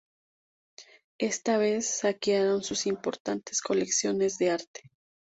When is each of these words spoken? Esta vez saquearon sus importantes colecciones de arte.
Esta 1.19 1.59
vez 1.59 1.85
saquearon 1.87 2.63
sus 2.63 2.87
importantes 2.87 3.61
colecciones 3.61 4.39
de 4.39 4.49
arte. 4.49 4.89